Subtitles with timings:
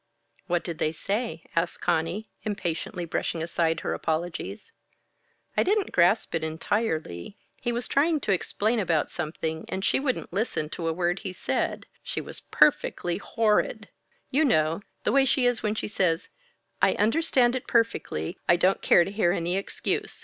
[0.47, 4.71] "What did they say?" asked Conny, impatiently brushing aside her apologies.
[5.55, 7.37] "I didn't grasp it entirely.
[7.57, 11.33] He was trying to explain about something, and she wouldn't listen to a word he
[11.33, 13.89] said she was perfectly horrid.
[14.31, 16.29] You know, the way she is when she says,
[16.81, 18.39] 'I understand it perfectly.
[18.49, 20.19] I don't care to hear any excuse.